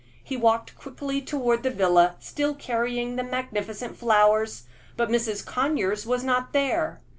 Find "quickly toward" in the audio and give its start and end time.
0.75-1.61